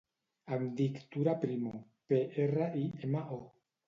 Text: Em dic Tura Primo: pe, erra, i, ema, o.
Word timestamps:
Em 0.55 0.63
dic 0.77 0.95
Tura 1.15 1.35
Primo: 1.43 1.73
pe, 2.13 2.19
erra, 2.45 2.71
i, 2.85 2.87
ema, 3.09 3.23
o. 3.37 3.39